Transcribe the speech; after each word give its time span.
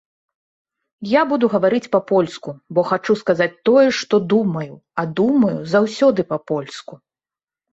Я 1.09 1.21
буду 1.33 1.49
гаварыць 1.55 1.89
па-польску, 1.95 2.49
бо 2.77 2.85
хачу 2.93 3.17
сказаць 3.21 3.49
тое, 3.69 3.85
што 3.99 4.15
думаю, 4.33 4.73
а 5.03 5.07
думаю 5.21 5.55
заўсёды 5.75 6.21
па-польску. 6.33 6.93